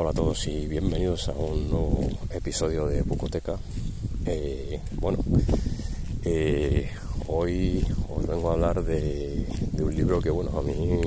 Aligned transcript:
Hola 0.00 0.10
a 0.10 0.12
todos 0.12 0.46
y 0.46 0.68
bienvenidos 0.68 1.28
a 1.28 1.32
un 1.32 1.68
nuevo 1.68 2.08
episodio 2.30 2.86
de 2.86 3.02
Bucoteca. 3.02 3.58
Eh, 4.26 4.80
bueno, 4.92 5.18
eh, 6.24 6.88
hoy 7.26 7.84
os 8.08 8.24
vengo 8.24 8.48
a 8.48 8.52
hablar 8.52 8.84
de, 8.84 9.44
un 9.80 9.92
libro 9.92 10.20
que 10.20 10.30
bueno 10.30 10.56
a 10.56 10.62
mí 10.62 11.00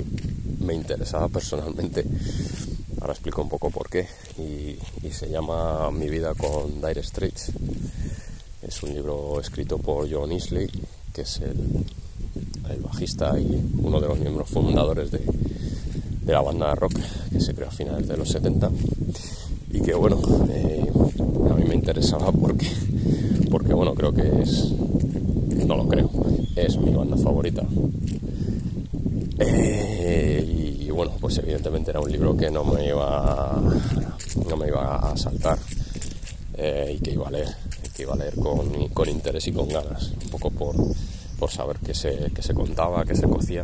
me 0.59 0.73
interesaba 0.73 1.29
personalmente. 1.29 2.03
Ahora 2.99 3.13
explico 3.13 3.41
un 3.41 3.47
poco 3.47 3.69
por 3.69 3.89
qué. 3.89 4.09
Y, 4.37 4.77
y 5.07 5.11
se 5.11 5.29
llama 5.29 5.89
Mi 5.91 6.09
vida 6.09 6.33
con 6.33 6.81
Dire 6.81 7.01
Straits. 7.01 7.53
Es 8.61 8.83
un 8.83 8.93
libro 8.93 9.39
escrito 9.39 9.77
por 9.77 10.11
John 10.11 10.33
Isley, 10.33 10.69
que 11.13 11.21
es 11.21 11.39
el, 11.39 11.85
el 12.69 12.81
bajista 12.81 13.39
y 13.39 13.71
uno 13.77 14.01
de 14.01 14.07
los 14.09 14.19
miembros 14.19 14.49
fundadores 14.49 15.11
de, 15.11 15.21
la 16.31 16.41
banda 16.41 16.73
rock 16.75 16.93
que 17.31 17.39
se 17.39 17.53
creó 17.53 17.67
a 17.67 17.71
finales 17.71 18.07
de 18.07 18.17
los 18.17 18.29
70 18.29 18.69
y 19.71 19.81
que 19.81 19.93
bueno 19.93 20.19
eh, 20.49 20.89
a 21.49 21.53
mí 21.55 21.63
me 21.67 21.75
interesaba 21.75 22.31
porque 22.31 22.67
porque 23.49 23.73
bueno 23.73 23.93
creo 23.93 24.13
que 24.13 24.41
es 24.41 24.71
no 25.65 25.77
lo 25.77 25.87
creo 25.87 26.09
es 26.55 26.77
mi 26.77 26.91
banda 26.91 27.17
favorita. 27.17 27.63
Eh, 29.39 30.77
y, 30.81 30.89
bueno 30.91 31.13
pues 31.19 31.37
evidentemente 31.39 31.89
era 31.89 31.99
un 31.99 32.11
libro 32.11 32.35
que 32.37 32.51
no 32.51 32.63
me 32.63 32.87
iba 32.87 33.59
no 34.47 34.57
me 34.57 34.67
iba 34.67 34.97
a 34.97 35.17
saltar 35.17 35.57
eh, 36.57 36.95
y 36.97 37.01
que 37.01 37.11
iba 37.11 37.27
a 37.27 37.31
leer 37.31 37.47
que 37.95 38.03
iba 38.03 38.13
a 38.13 38.17
leer 38.17 38.35
con, 38.35 38.89
con 38.89 39.09
interés 39.09 39.47
y 39.47 39.51
con 39.51 39.67
ganas 39.67 40.11
un 40.23 40.29
poco 40.29 40.49
por 40.51 40.75
por 41.41 41.49
saber 41.49 41.77
qué 41.83 41.95
se, 41.95 42.31
qué 42.35 42.43
se 42.43 42.53
contaba, 42.53 43.03
qué 43.03 43.15
se 43.15 43.27
cocía. 43.27 43.63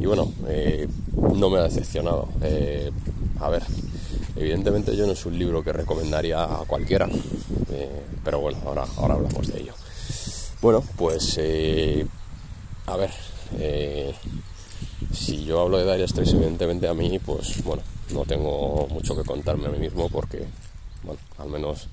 Y 0.00 0.06
bueno, 0.06 0.32
eh, 0.48 0.88
no 1.34 1.50
me 1.50 1.58
ha 1.58 1.64
decepcionado. 1.64 2.26
Eh, 2.40 2.90
a 3.38 3.50
ver, 3.50 3.62
evidentemente 4.34 4.96
yo 4.96 5.06
no 5.06 5.12
es 5.12 5.26
un 5.26 5.38
libro 5.38 5.62
que 5.62 5.74
recomendaría 5.74 6.42
a 6.42 6.64
cualquiera, 6.66 7.06
eh, 7.70 8.02
pero 8.24 8.40
bueno, 8.40 8.56
ahora, 8.64 8.86
ahora 8.96 9.14
hablamos 9.16 9.46
de 9.46 9.60
ello. 9.60 9.74
Bueno, 10.62 10.82
pues 10.96 11.38
a 12.86 12.96
ver, 12.96 13.10
si 15.12 15.44
yo 15.44 15.60
hablo 15.60 15.76
de 15.76 15.92
Dire 15.92 16.08
Straits, 16.08 16.32
evidentemente 16.32 16.88
a 16.88 16.94
mí, 16.94 17.18
pues 17.18 17.62
bueno, 17.62 17.82
no 18.14 18.24
tengo 18.24 18.88
mucho 18.90 19.14
que 19.14 19.22
contarme 19.22 19.66
a 19.66 19.70
mí 19.70 19.78
mismo 19.78 20.08
porque, 20.08 20.46
bueno, 21.02 21.20
al 21.38 21.48
menos 21.48 21.88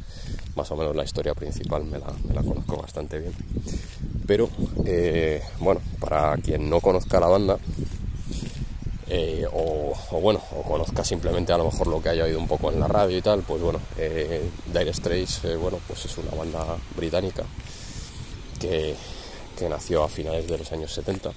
más 0.55 0.69
o 0.71 0.75
menos 0.75 0.95
la 0.95 1.03
historia 1.03 1.33
principal 1.33 1.83
me 1.85 1.99
la, 1.99 2.43
conozco 2.43 2.77
bastante 2.77 3.19
bien. 3.19 3.33
Pero, 4.25 4.49
eh, 4.85 5.41
bueno, 5.59 5.81
para 5.99 6.35
quien 6.37 6.69
no 6.69 6.79
conozca 6.81 7.19
la 7.19 7.27
banda, 7.27 7.57
eh, 9.07 9.45
o, 9.51 9.93
bueno, 10.21 10.39
o 10.55 10.61
conozca 10.61 11.03
simplemente 11.03 11.51
a 11.51 11.57
lo 11.57 11.65
mejor 11.65 11.87
lo 11.87 12.01
que 12.01 12.09
haya 12.09 12.25
oído 12.25 12.39
un 12.39 12.47
poco 12.47 12.71
en 12.71 12.79
la 12.79 12.87
radio 12.87 13.17
y 13.17 13.21
tal, 13.21 13.41
pues 13.41 13.61
bueno, 13.61 13.79
eh, 13.97 14.49
Dire 14.71 14.93
Straits, 14.93 15.41
bueno, 15.59 15.79
pues 15.87 16.05
es 16.05 16.17
una 16.17 16.31
banda 16.31 16.77
británica 16.95 17.43
que, 18.59 18.95
que, 19.57 19.67
nació 19.67 20.03
a 20.03 20.09
finales 20.09 20.47
de 20.47 20.57
los 20.59 20.71
años 20.71 20.93
70 20.93 21.31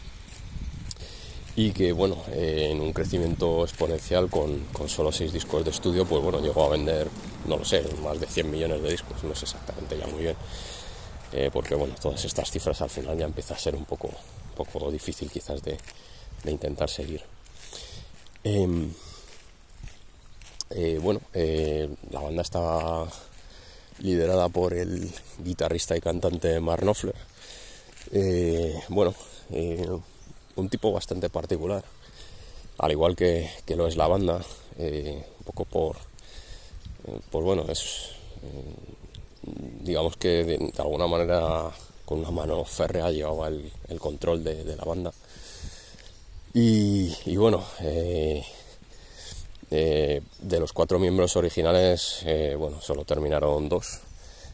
y 1.54 1.72
que, 1.72 1.92
bueno, 1.92 2.16
en 2.32 2.80
un 2.80 2.92
crecimiento 2.92 3.62
exponencial 3.62 4.30
con, 4.30 4.58
con 4.72 4.88
solo 4.88 5.12
seis 5.12 5.32
discos 5.32 5.64
de 5.64 5.70
estudio, 5.70 6.06
pues 6.06 6.22
bueno, 6.22 6.40
llegó 6.40 6.64
a 6.64 6.70
vender, 6.70 7.08
no 7.46 7.58
lo 7.58 7.64
sé, 7.64 7.84
más 8.02 8.18
de 8.18 8.26
100 8.26 8.50
millones 8.50 8.82
de 8.82 8.90
discos, 8.90 9.22
no 9.24 9.34
sé 9.34 9.44
exactamente 9.44 9.98
ya 9.98 10.06
muy 10.06 10.22
bien 10.22 10.36
eh, 11.32 11.48
porque 11.50 11.74
bueno, 11.74 11.94
todas 12.00 12.24
estas 12.24 12.50
cifras 12.50 12.82
al 12.82 12.90
final 12.90 13.16
ya 13.16 13.24
empieza 13.24 13.54
a 13.54 13.58
ser 13.58 13.74
un 13.74 13.86
poco, 13.86 14.08
un 14.08 14.54
poco 14.54 14.90
difícil 14.90 15.30
quizás 15.30 15.62
de, 15.62 15.78
de 16.44 16.50
intentar 16.50 16.90
seguir. 16.90 17.22
Eh, 18.44 18.88
eh, 20.70 20.98
bueno, 21.00 21.20
la 22.10 22.20
banda 22.20 22.42
estaba 22.42 23.08
liderada 24.00 24.48
por 24.50 24.74
el 24.74 25.10
guitarrista 25.38 25.96
y 25.96 26.00
cantante 26.00 26.60
Mark 26.60 26.82
Knopfler. 26.82 27.14
bueno, 28.88 29.14
un 30.56 30.68
tipo 30.68 30.92
bastante 30.92 31.30
particular, 31.30 31.84
al 32.78 32.90
igual 32.90 33.16
que, 33.16 33.50
que 33.66 33.76
lo 33.76 33.86
es 33.86 33.96
la 33.96 34.08
banda, 34.08 34.40
un 34.78 35.44
poco 35.44 35.64
por, 35.64 35.96
pues 37.30 37.44
bueno, 37.44 37.64
es 37.68 38.12
digamos 39.82 40.16
que 40.16 40.44
de, 40.44 40.72
alguna 40.78 41.06
manera 41.06 41.70
con 42.04 42.20
una 42.20 42.30
mano 42.30 42.64
férrea 42.64 43.10
llevaba 43.10 43.48
el, 43.48 43.72
control 43.98 44.44
de, 44.44 44.76
la 44.76 44.84
banda. 44.84 45.12
Y, 46.54 47.36
bueno, 47.36 47.64
eh, 47.80 48.44
eh, 49.70 50.20
de 50.40 50.60
los 50.60 50.72
cuatro 50.72 50.98
miembros 50.98 51.36
originales, 51.36 52.22
eh, 52.24 52.54
bueno, 52.58 52.80
solo 52.80 53.04
terminaron 53.04 53.68
dos. 53.68 54.00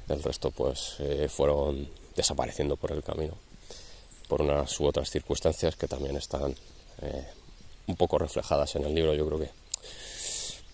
El 0.08 0.22
resto 0.22 0.50
pues 0.50 0.96
eh, 1.00 1.28
fueron 1.28 1.88
desapareciendo 2.16 2.76
por 2.76 2.92
el 2.92 3.02
camino 3.02 3.47
por 4.28 4.42
unas 4.42 4.78
u 4.78 4.86
otras 4.86 5.10
circunstancias 5.10 5.76
que 5.76 5.88
también 5.88 6.16
están 6.16 6.54
eh, 7.02 7.26
un 7.86 7.96
poco 7.96 8.18
reflejadas 8.18 8.76
en 8.76 8.84
el 8.84 8.94
libro, 8.94 9.14
yo 9.14 9.26
creo 9.26 9.38
que 9.40 9.50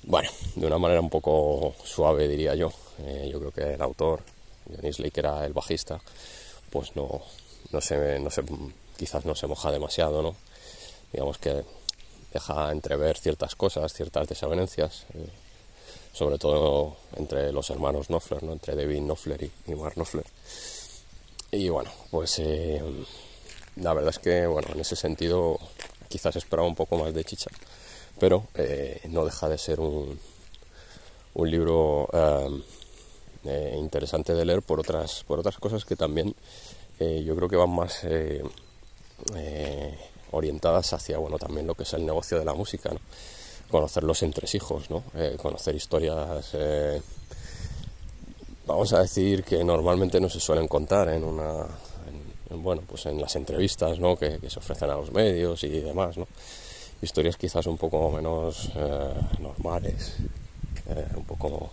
bueno, 0.07 0.29
de 0.55 0.67
una 0.67 0.79
manera 0.79 1.01
un 1.01 1.09
poco 1.09 1.75
suave 1.83 2.29
diría 2.29 2.55
yo. 2.55 2.71
Eh, 2.99 3.29
yo 3.33 3.39
creo 3.39 3.51
que 3.53 3.75
el 3.75 3.83
autor, 3.83 4.21
John 4.69 4.87
Isley, 4.87 5.11
que 5.11 5.21
era 5.21 5.45
el 5.47 5.55
bajista, 5.55 6.01
pues 6.71 6.95
no, 6.95 7.23
no, 7.71 7.81
se, 7.81 8.19
no 8.21 8.31
se, 8.31 8.43
quizás 8.99 9.25
no 9.25 9.35
se 9.35 9.47
moja 9.47 9.71
demasiado, 9.71 10.23
¿no? 10.23 10.37
Digamos 11.13 11.39
que 11.39 11.65
deja 12.33 12.71
entrever 12.71 13.17
ciertas 13.17 13.55
cosas, 13.55 13.95
ciertas 13.95 14.29
desavenencias, 14.29 15.05
eh, 15.15 15.29
sobre 16.13 16.39
todo 16.39 16.97
entre 17.17 17.51
los 17.53 17.71
hermanos 17.71 18.09
Knopfler, 18.09 18.43
¿no? 18.43 18.53
Entre 18.53 18.77
David 18.77 18.99
Knopfler 18.99 19.43
y, 19.43 19.51
y 19.73 19.75
Mark 19.75 19.95
Knopfler. 19.95 20.27
Y 21.51 21.69
bueno, 21.71 21.91
pues 22.11 22.43
la 23.77 23.93
verdad 23.95 24.11
es 24.11 24.19
que, 24.19 24.47
bueno, 24.47 24.69
en 24.73 24.81
ese 24.81 24.97
sentido 24.97 25.59
quizás 26.09 26.37
esperaba 26.37 26.69
un 26.69 26.75
poco 26.75 26.97
más 26.97 27.13
de 27.13 27.25
chicha 27.25 27.51
pero 28.19 28.47
eh, 28.55 29.01
no 29.09 29.25
deja 29.25 29.49
de 29.49 29.59
ser 29.59 29.81
un, 29.81 30.19
un 31.35 31.51
libro 31.51 32.09
eh, 32.13 32.63
eh, 33.45 33.77
interesante 33.79 34.35
de 34.35 34.45
leer 34.45 34.63
por 34.63 34.81
otras, 34.81 35.25
por 35.25 35.41
otras 35.41 35.59
cosas 35.59 35.85
que 35.85 35.97
también 35.97 36.35
yo 37.01 37.35
creo 37.35 37.49
que 37.49 37.57
van 37.57 37.71
más 37.71 38.07
orientadas 40.31 40.93
hacia, 40.93 41.19
bueno, 41.19 41.39
también 41.39 41.67
lo 41.67 41.75
que 41.75 41.83
es 41.83 41.93
el 41.93 42.07
negocio 42.07 42.39
de 42.39 42.45
la 42.45 42.55
música, 42.55 42.91
¿no? 42.91 43.01
Conocer 43.69 44.05
los 44.05 44.23
entresijos, 44.23 44.89
¿no? 44.91 45.03
conocer 45.43 45.75
historias 45.75 46.55
vamos 48.65 48.93
a 48.93 49.01
decir 49.01 49.43
que 49.43 49.65
normalmente 49.65 50.21
no 50.21 50.31
se 50.31 50.39
suelen 50.39 50.69
contar 50.69 51.09
en 51.09 51.25
una 51.25 51.67
bueno 52.51 52.83
pues 52.87 53.07
en 53.07 53.21
las 53.21 53.35
entrevistas 53.37 53.99
¿no? 53.99 54.17
que, 54.17 54.39
se 54.49 54.59
ofrecen 54.59 54.91
a 54.91 54.95
los 54.95 55.13
medios 55.13 55.65
y 55.65 55.69
demás 55.81 56.17
¿no? 56.17 56.27
historias 57.03 57.37
quizás 57.37 57.67
un 57.67 57.79
poco 57.79 58.11
menos 58.11 58.71
eh, 58.75 59.15
normales 59.41 60.15
eh, 60.89 61.07
un 61.17 61.25
poco 61.25 61.71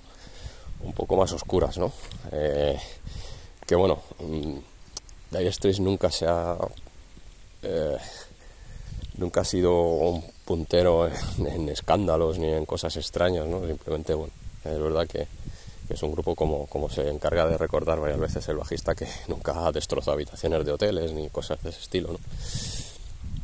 un 0.83 0.93
poco 0.93 1.15
más 1.15 1.31
oscuras 1.31 1.77
¿no? 1.77 1.91
Eh, 2.31 2.79
que 3.65 3.75
bueno 3.75 3.99
mm, 4.19 4.57
Dire 5.31 5.51
Straits 5.51 5.79
nunca 5.79 6.11
se 6.11 6.27
ha 6.27 6.57
nunca 9.17 9.41
ha 9.41 9.45
sido 9.45 9.81
un 9.81 10.23
puntero 10.45 11.07
en, 11.07 11.47
en, 11.47 11.69
escándalos 11.69 12.39
ni 12.39 12.47
en 12.47 12.65
cosas 12.65 12.97
extrañas 12.97 13.45
¿no? 13.45 13.65
simplemente 13.67 14.13
bueno 14.13 14.33
es 14.65 14.79
verdad 14.79 15.07
que 15.07 15.27
es 15.93 16.03
un 16.03 16.11
grupo 16.11 16.35
como, 16.35 16.67
como 16.67 16.89
se 16.89 17.07
encarga 17.09 17.45
de 17.47 17.57
recordar 17.57 17.99
varias 17.99 18.19
veces 18.19 18.47
el 18.49 18.57
bajista 18.57 18.95
que 18.95 19.07
nunca 19.27 19.65
ha 19.65 19.71
destrozado 19.71 20.13
habitaciones 20.13 20.65
de 20.65 20.71
hoteles 20.71 21.11
ni 21.13 21.29
cosas 21.29 21.61
de 21.63 21.69
ese 21.69 21.79
estilo. 21.79 22.13
¿no? 22.13 22.19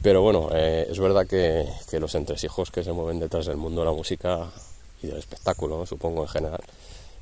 Pero 0.01 0.21
bueno, 0.21 0.49
eh, 0.53 0.87
es 0.89 0.99
verdad 0.99 1.27
que, 1.27 1.67
que, 1.89 1.99
los 1.99 2.13
entresijos 2.15 2.71
que 2.71 2.83
se 2.83 2.93
mueven 2.93 3.19
detrás 3.19 3.47
del 3.47 3.57
mundo 3.57 3.81
de 3.81 3.87
la 3.87 3.93
música 3.93 4.47
y 5.01 5.07
del 5.07 5.17
espectáculo, 5.17 5.85
supongo 5.85 6.21
en 6.21 6.29
general, 6.29 6.61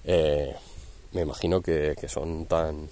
eh, 0.03 0.55
me 1.13 1.21
imagino 1.21 1.61
que, 1.61 1.95
que, 1.99 2.07
son 2.07 2.45
tan, 2.45 2.89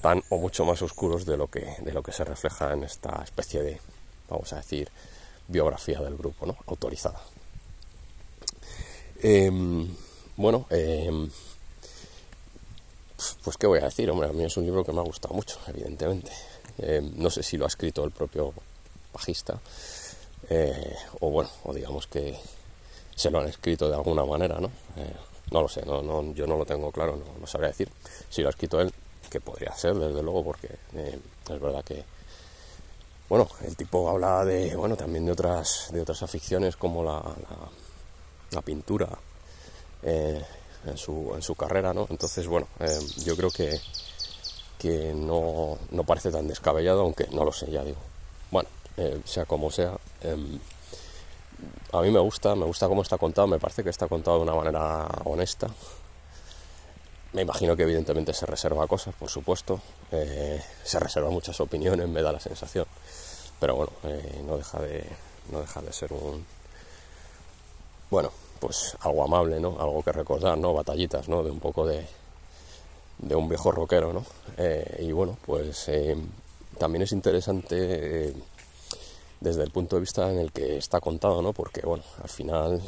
tan 0.00 0.22
o 0.30 0.38
mucho 0.38 0.64
más 0.64 0.80
oscuros 0.82 1.26
de 1.26 1.36
lo, 1.36 1.48
que, 1.48 1.76
de 1.80 1.92
lo 1.92 2.02
que 2.02 2.12
se 2.12 2.24
refleja 2.24 2.72
en 2.72 2.84
esta 2.84 3.20
especie 3.22 3.62
de, 3.62 3.80
vamos 4.28 4.52
a 4.52 4.56
decir, 4.56 4.88
biografía 5.48 6.00
del 6.00 6.16
grupo, 6.16 6.46
¿no? 6.46 6.56
autorizada. 6.66 7.20
Em, 9.20 9.88
bueno, 10.36 10.66
em, 10.70 11.30
pues 13.44 13.56
qué 13.56 13.66
voy 13.66 13.80
a 13.80 13.84
decir, 13.84 14.10
hombre, 14.10 14.28
a 14.28 14.32
mí 14.32 14.44
es 14.44 14.56
un 14.56 14.64
libro 14.64 14.84
que 14.84 14.92
me 14.92 15.00
ha 15.00 15.04
gustado 15.04 15.34
mucho, 15.34 15.58
evidentemente. 15.66 16.32
Em, 16.78 17.12
no 17.16 17.30
sé 17.30 17.42
si 17.42 17.56
lo 17.56 17.64
ha 17.64 17.68
escrito 17.68 18.04
el 18.04 18.10
propio 18.10 18.52
bajista, 19.12 19.60
eh, 20.48 20.96
o 21.20 21.30
bueno, 21.30 21.50
o 21.64 21.72
digamos 21.72 22.06
que 22.06 22.36
se 23.14 23.30
lo 23.30 23.40
han 23.40 23.48
escrito 23.48 23.88
de 23.88 23.94
alguna 23.94 24.24
manera, 24.24 24.58
¿no? 24.58 24.68
Eh, 24.96 25.14
no 25.50 25.62
lo 25.62 25.68
sé, 25.68 25.84
no, 25.84 26.32
yo 26.32 26.46
no 26.46 26.56
lo 26.56 26.64
tengo 26.64 26.90
claro, 26.90 27.16
no, 27.16 27.40
no 27.40 27.46
sabría 27.46 27.68
decir. 27.68 27.90
Si 28.30 28.40
lo 28.42 28.48
ha 28.48 28.50
escrito 28.50 28.80
él, 28.80 28.92
que 29.30 29.40
podría 29.40 29.74
ser, 29.76 29.94
desde 29.94 30.22
luego, 30.22 30.44
porque 30.44 30.68
eh, 30.94 31.18
es 31.50 31.60
verdad 31.60 31.84
que 31.84 32.04
bueno, 33.32 33.48
el 33.66 33.74
tipo 33.76 34.10
habla 34.10 34.44
de, 34.44 34.76
bueno, 34.76 34.94
también 34.94 35.24
de 35.24 35.32
otras, 35.32 35.88
de 35.90 36.02
otras 36.02 36.22
aficiones 36.22 36.76
como 36.76 37.02
la 37.02 38.60
pintura, 38.60 39.08
eh, 40.02 40.42
en, 40.86 40.98
su, 40.98 41.32
en 41.34 41.42
su 41.42 41.54
carrera, 41.54 41.94
¿no? 41.94 42.06
Entonces, 42.10 42.46
bueno, 42.48 42.66
eh, 42.80 42.98
yo 43.24 43.36
creo 43.36 43.50
que, 43.50 43.80
que 44.78 45.12
no, 45.14 45.78
no, 45.90 46.04
parece 46.04 46.30
tan 46.30 46.48
descabellado, 46.48 47.02
aunque 47.02 47.28
no 47.28 47.44
lo 47.44 47.52
sé, 47.52 47.70
ya 47.70 47.84
digo. 47.84 47.98
Bueno, 48.50 48.68
eh, 48.96 49.20
sea 49.24 49.44
como 49.44 49.70
sea, 49.70 49.96
em, 50.22 50.58
a 51.92 52.00
mí 52.00 52.10
me 52.10 52.18
gusta, 52.18 52.56
me 52.56 52.64
gusta 52.64 52.88
cómo 52.88 53.02
está 53.02 53.16
contado, 53.16 53.46
me 53.46 53.60
parece 53.60 53.84
que 53.84 53.90
está 53.90 54.08
contado 54.08 54.38
de 54.38 54.42
una 54.42 54.54
manera 54.54 55.06
honesta. 55.24 55.68
Me 57.32 57.42
imagino 57.42 57.76
que 57.76 57.84
evidentemente 57.84 58.34
se 58.34 58.44
reserva 58.44 58.86
cosas, 58.86 59.14
por 59.14 59.30
supuesto, 59.30 59.80
se 60.10 61.00
reserva 61.00 61.30
muchas 61.30 61.58
opiniones, 61.60 62.06
me 62.06 62.20
da 62.20 62.30
la 62.30 62.40
sensación, 62.40 62.84
pero 63.58 63.74
bueno, 63.74 63.92
no, 64.46 64.58
deja 64.58 64.80
de, 64.80 65.06
no 65.50 65.60
deja 65.60 65.80
de 65.80 65.92
ser 65.94 66.12
un... 66.12 66.44
Bueno, 68.10 68.30
pues 68.62 68.96
algo 69.00 69.24
amable, 69.24 69.58
¿no? 69.58 69.76
Algo 69.80 70.04
que 70.04 70.12
recordar, 70.12 70.56
¿no? 70.56 70.72
Batallitas, 70.72 71.28
¿no? 71.28 71.42
De 71.42 71.50
un 71.50 71.58
poco 71.58 71.84
de, 71.84 72.06
de 73.18 73.34
un 73.34 73.48
viejo 73.48 73.72
rockero, 73.72 74.12
¿no? 74.12 74.24
Eh, 74.56 75.00
y 75.02 75.10
bueno, 75.10 75.36
pues 75.44 75.88
eh, 75.88 76.16
también 76.78 77.02
es 77.02 77.10
interesante 77.10 77.76
eh, 78.28 78.34
desde 79.40 79.64
el 79.64 79.72
punto 79.72 79.96
de 79.96 80.00
vista 80.00 80.30
en 80.30 80.38
el 80.38 80.52
que 80.52 80.76
está 80.76 81.00
contado, 81.00 81.42
¿no? 81.42 81.52
Porque, 81.52 81.80
bueno, 81.80 82.04
al 82.22 82.28
final 82.28 82.80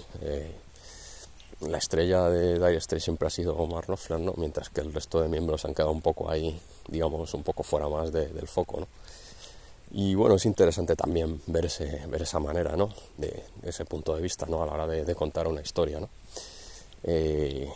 la 1.62 1.78
estrella 1.78 2.28
de 2.28 2.54
Dire 2.54 2.80
Straits 2.80 3.02
siempre 3.02 3.26
ha 3.26 3.30
sido 3.30 3.56
Omar 3.56 3.86
Knopfler, 3.86 4.20
¿no? 4.20 4.32
Mientras 4.36 4.68
que 4.68 4.80
el 4.80 4.92
resto 4.92 5.20
de 5.20 5.28
miembros 5.28 5.64
han 5.64 5.74
quedado 5.74 5.90
un 5.90 6.02
poco 6.02 6.30
ahí, 6.30 6.56
digamos, 6.86 7.34
un 7.34 7.42
poco 7.42 7.64
fuera 7.64 7.88
más 7.88 8.12
del 8.12 8.46
foco, 8.46 8.78
¿no? 8.78 8.86
Y 9.96 10.16
bueno, 10.16 10.34
es 10.34 10.44
interesante 10.44 10.96
también 10.96 11.40
ver, 11.46 11.66
ese, 11.66 12.04
ver 12.08 12.22
esa 12.22 12.40
manera, 12.40 12.76
¿no? 12.76 12.92
De, 13.16 13.44
ese 13.62 13.84
punto 13.84 14.16
de 14.16 14.22
vista, 14.22 14.44
¿no? 14.46 14.60
A 14.60 14.66
la 14.66 14.72
hora 14.72 14.86
de, 14.88 15.14
contar 15.14 15.46
una 15.46 15.60
historia, 15.60 16.00
¿no? 16.00 16.08
Eh, 17.04 17.70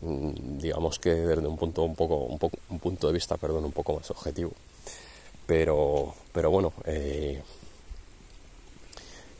mm, 0.00 0.58
digamos 0.58 0.98
que 0.98 1.10
desde 1.14 1.46
un 1.46 1.56
punto 1.56 1.84
un 1.84 1.94
poco, 1.94 2.16
un 2.16 2.40
poco 2.40 2.58
un 2.68 2.80
punto 2.80 3.06
de 3.06 3.12
vista 3.12 3.36
perdón 3.36 3.66
un 3.66 3.72
poco 3.72 3.92
más 3.92 4.10
objetivo 4.10 4.52
pero 5.46 6.14
pero 6.32 6.50
bueno 6.50 6.72
eh, 6.86 7.42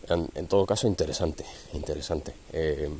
en, 0.08 0.46
todo 0.48 0.66
caso 0.66 0.86
interesante 0.86 1.46
interesante 1.72 2.34
eh, 2.52 2.90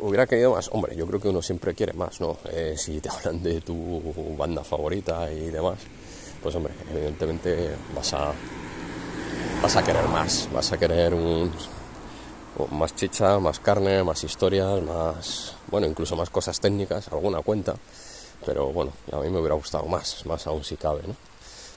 hubiera 0.00 0.26
querido 0.26 0.52
más 0.52 0.68
hombre 0.72 0.94
yo 0.94 1.06
creo 1.06 1.20
que 1.20 1.28
uno 1.28 1.40
siempre 1.40 1.74
quiere 1.74 1.94
más 1.94 2.20
no 2.20 2.36
si 2.76 3.00
te 3.00 3.08
hablan 3.08 3.42
de 3.42 3.62
tu 3.62 4.36
banda 4.36 4.62
favorita 4.62 5.32
y 5.32 5.48
demás 5.48 5.78
pues 6.44 6.54
hombre, 6.56 6.74
evidentemente 6.92 7.70
vas 7.96 8.12
a, 8.12 8.34
vas 9.62 9.76
a 9.76 9.82
querer 9.82 10.06
más, 10.08 10.46
vas 10.52 10.70
a 10.72 10.76
querer 10.76 11.14
un, 11.14 11.50
más 12.70 12.94
chicha, 12.94 13.38
más 13.38 13.60
carne, 13.60 14.04
más 14.04 14.22
historias, 14.24 14.82
más, 14.82 15.54
bueno, 15.68 15.86
incluso 15.86 16.16
más 16.16 16.28
cosas 16.28 16.60
técnicas, 16.60 17.08
alguna 17.08 17.40
cuenta, 17.40 17.74
pero 18.44 18.66
bueno, 18.66 18.92
a 19.10 19.20
mí 19.20 19.30
me 19.30 19.38
hubiera 19.38 19.54
gustado 19.54 19.86
más, 19.86 20.26
más 20.26 20.46
aún 20.46 20.62
si 20.62 20.76
cabe, 20.76 21.00
¿no? 21.06 21.16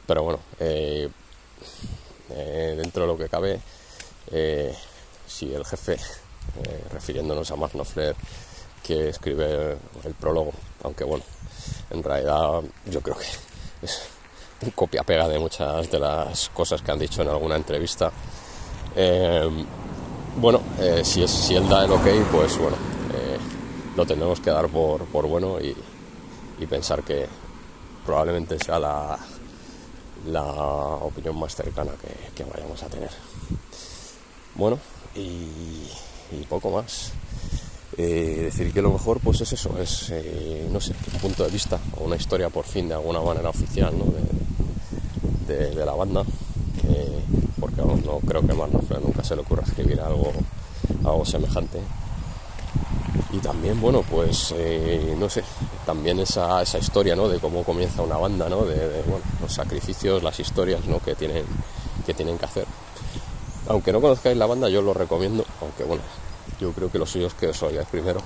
Pero 0.06 0.24
bueno, 0.24 0.40
eh, 0.60 1.08
eh, 2.32 2.74
dentro 2.76 3.04
de 3.04 3.08
lo 3.08 3.18
que 3.18 3.30
cabe, 3.30 3.62
eh, 4.32 4.76
si 5.26 5.54
el 5.54 5.64
jefe, 5.64 5.98
refiriéndonos 6.92 7.50
a 7.52 7.56
Mark 7.56 7.72
Knopfler, 7.72 8.18
que 8.84 9.10
escribe 9.10 9.78
el 10.04 10.14
prólogo, 10.20 10.52
aunque 10.84 11.06
bueno, 11.06 11.24
en 11.90 12.04
realidad 12.04 12.64
yo 12.86 13.02
creo 13.02 13.18
que 13.18 13.28
es 13.84 14.17
copia-pega 14.74 15.28
de 15.28 15.40
muchas 15.40 15.90
de 15.90 16.00
las 16.00 16.50
cosas 16.50 16.82
que 16.82 16.92
han 16.92 17.00
dicho 17.00 17.22
en 17.22 17.30
alguna 17.30 17.56
entrevista. 17.56 18.12
Eh, 18.96 19.48
bueno, 20.38 20.62
eh, 20.80 21.02
si, 21.04 21.24
es, 21.24 21.32
si 21.32 21.56
él 21.56 21.68
da 21.68 21.86
el 21.86 21.92
ok, 21.92 22.08
pues 22.32 22.58
bueno, 22.58 22.78
eh, 23.14 23.38
lo 23.96 24.06
tendremos 24.06 24.40
que 24.40 24.50
dar 24.50 24.68
por, 24.68 25.06
por 25.06 25.28
bueno 25.28 25.58
y, 25.60 25.76
pensar 26.66 27.04
que 27.04 27.28
probablemente 28.06 28.58
sea 28.60 28.80
la, 28.80 29.18
la 30.26 30.44
opinión 30.44 31.40
más 31.40 31.56
cercana 31.56 31.92
que, 32.36 32.44
vayamos 32.44 32.82
a 32.84 32.88
tener. 32.88 33.12
Bueno, 34.56 34.80
y, 35.16 35.88
poco 36.50 36.72
más. 36.72 37.12
decir 37.96 38.74
que 38.74 38.82
lo 38.82 38.92
mejor 38.92 39.20
pues 39.20 39.42
es 39.42 39.54
eso, 39.54 39.78
es, 39.80 40.12
no 40.72 40.82
sé, 40.82 40.94
un 41.14 41.20
punto 41.20 41.44
de 41.44 41.52
vista 41.52 41.80
o 41.98 42.06
una 42.06 42.16
historia 42.16 42.50
por 42.50 42.66
fin 42.66 42.88
de 42.88 42.96
alguna 42.96 43.22
manera 43.22 43.50
oficial, 43.50 43.98
¿no? 43.98 44.06
La 45.48 45.94
banda, 45.94 46.24
eh, 46.88 47.22
porque 47.60 47.82
no 47.82 48.20
creo 48.20 48.42
que 48.42 48.54
más 48.54 48.70
nunca 48.72 49.24
se 49.24 49.36
le 49.36 49.42
ocurra 49.42 49.64
escribir 49.64 50.00
algo, 50.02 50.32
algo 51.04 51.26
semejante. 51.26 51.80
Y 53.32 53.40
también, 53.40 53.80
bueno, 53.82 54.04
pues 54.10 54.54
eh, 54.58 55.16
no 55.20 55.30
sé, 55.30 55.44
también 55.86 56.20
esa, 56.20 56.62
esa 56.62 56.78
historia 56.78 57.16
¿no? 57.16 57.28
de 57.28 57.40
cómo 57.40 57.64
comienza 57.64 58.02
una 58.02 58.18
banda, 58.18 58.48
¿no? 58.48 58.64
de, 58.64 59.04
los 59.42 59.52
sacrificios, 59.52 60.24
las 60.24 60.40
historias 60.40 60.86
¿no? 60.86 61.00
que, 61.00 61.16
tienen, 61.16 61.44
que 62.06 62.14
tienen 62.14 62.38
que 62.38 62.46
hacer. 62.46 62.66
Aunque 63.68 63.92
no 63.92 64.00
conozcáis 64.00 64.38
la 64.38 64.46
banda, 64.46 64.70
yo 64.70 64.82
lo 64.82 64.94
recomiendo, 64.94 65.46
aunque 65.62 65.84
bueno, 65.84 66.04
yo 66.60 66.72
creo 66.72 66.90
que 66.90 67.00
lo 67.00 67.06
suyo 67.06 67.28
es 67.28 67.34
que 67.34 67.48
os 67.48 67.62
oigáis 67.64 67.88
primero 67.88 68.22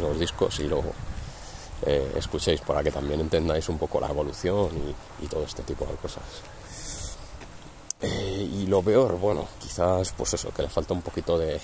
los 0.00 0.18
discos 0.18 0.60
y 0.60 0.64
luego 0.64 0.92
eh, 1.86 2.12
escuchéis 2.16 2.60
para 2.62 2.82
que 2.82 2.90
también 2.90 3.20
entendáis 3.20 3.68
un 3.68 3.78
poco 3.78 4.00
la 4.00 4.08
evolución 4.08 4.70
y, 5.20 5.26
todo 5.26 5.44
este 5.44 5.62
tipo 5.62 5.84
de 5.84 5.94
cosas. 5.96 6.22
Eh, 8.00 8.48
y 8.52 8.66
lo 8.66 8.82
peor, 8.82 9.18
bueno, 9.18 9.46
quizás 9.58 10.12
pues 10.16 10.34
eso, 10.34 10.50
que 10.50 10.62
le 10.62 10.68
falta 10.68 10.94
un 10.94 11.02
poquito 11.02 11.38
de, 11.38 11.60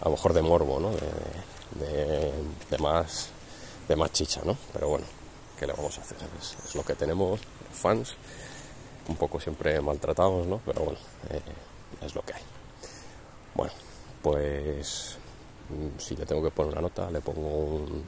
a 0.00 0.04
lo 0.04 0.12
mejor 0.12 0.32
de 0.32 0.42
morbo, 0.42 0.78
¿no? 0.78 0.90
De, 0.90 2.78
más, 2.78 3.28
de 3.88 3.96
más 3.96 4.12
chicha, 4.12 4.40
¿no? 4.44 4.56
Pero 4.72 4.88
bueno, 4.88 5.06
¿qué 5.58 5.66
le 5.66 5.72
vamos 5.72 5.98
a 5.98 6.02
hacer? 6.02 6.18
Es, 6.40 6.74
lo 6.74 6.84
que 6.84 6.94
tenemos, 6.94 7.40
fans, 7.72 8.14
un 9.08 9.16
poco 9.16 9.40
siempre 9.40 9.80
maltratados, 9.80 10.46
¿no? 10.46 10.60
Pero 10.64 10.82
bueno, 10.82 10.98
eh, 11.30 11.40
es 12.02 12.14
lo 12.14 12.22
que 12.22 12.34
hay. 12.34 12.42
Bueno, 13.54 13.72
pues 14.22 15.16
mm, 15.70 15.98
si 15.98 16.16
le 16.16 16.26
tengo 16.26 16.42
que 16.42 16.50
poner 16.50 16.72
una 16.72 16.82
nota, 16.82 17.10
le 17.10 17.20
pongo 17.20 17.40
un 17.40 18.04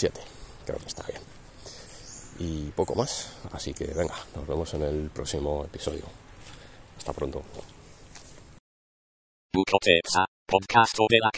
7. 0.00 0.18
Creo 0.64 0.78
que 0.78 0.86
está 0.86 1.04
bien. 1.06 1.20
Y 2.38 2.70
poco 2.70 2.94
más. 2.94 3.36
Así 3.52 3.74
que 3.74 3.84
venga, 3.84 4.14
nos 4.34 4.46
vemos 4.46 4.72
en 4.72 4.82
el 4.82 5.10
próximo 5.10 5.64
episodio. 5.66 6.04
Hasta 6.96 7.12
pronto. 7.12 7.42
Podcasto 10.46 11.04
de 11.10 11.18
la 11.18 11.30